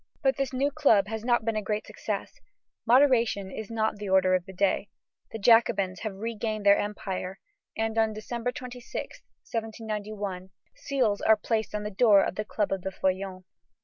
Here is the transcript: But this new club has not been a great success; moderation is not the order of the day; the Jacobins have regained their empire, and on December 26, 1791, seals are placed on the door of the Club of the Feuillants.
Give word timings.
But 0.23 0.35
this 0.35 0.51
new 0.51 0.71
club 0.71 1.07
has 1.09 1.23
not 1.23 1.45
been 1.45 1.55
a 1.55 1.61
great 1.61 1.85
success; 1.85 2.39
moderation 2.87 3.51
is 3.51 3.69
not 3.69 3.97
the 3.97 4.09
order 4.09 4.33
of 4.33 4.47
the 4.47 4.51
day; 4.51 4.89
the 5.31 5.37
Jacobins 5.37 5.99
have 5.99 6.15
regained 6.15 6.65
their 6.65 6.79
empire, 6.79 7.37
and 7.77 7.95
on 7.99 8.11
December 8.11 8.51
26, 8.51 9.21
1791, 9.43 10.49
seals 10.75 11.21
are 11.21 11.35
placed 11.37 11.75
on 11.75 11.83
the 11.83 11.91
door 11.91 12.23
of 12.23 12.33
the 12.33 12.43
Club 12.45 12.71
of 12.71 12.81
the 12.81 12.89
Feuillants. 12.89 13.43